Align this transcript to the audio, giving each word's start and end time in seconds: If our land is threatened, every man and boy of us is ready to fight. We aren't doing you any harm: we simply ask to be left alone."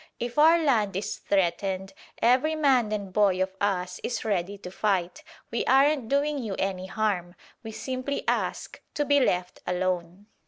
If 0.19 0.39
our 0.39 0.57
land 0.57 0.95
is 0.95 1.19
threatened, 1.19 1.93
every 2.23 2.55
man 2.55 2.91
and 2.91 3.13
boy 3.13 3.39
of 3.39 3.55
us 3.61 3.99
is 4.03 4.25
ready 4.25 4.57
to 4.57 4.71
fight. 4.71 5.21
We 5.51 5.63
aren't 5.65 6.09
doing 6.09 6.39
you 6.39 6.55
any 6.57 6.87
harm: 6.87 7.35
we 7.61 7.71
simply 7.71 8.23
ask 8.27 8.81
to 8.95 9.05
be 9.05 9.19
left 9.19 9.61
alone." 9.67 10.25